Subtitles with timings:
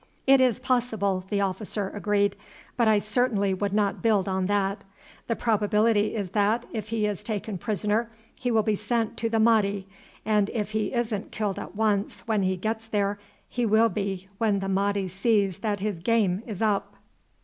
[0.25, 2.35] "It is possible," the officer agreed,
[2.75, 4.83] "but I certainly would not build on that.
[5.27, 9.39] The probability is that if he is taken prisoner he will be sent to the
[9.39, 9.85] Mahdi,
[10.25, 14.57] and if he isn't killed at once when he gets there, he will be when
[14.57, 16.95] the Mahdi sees that his game is up."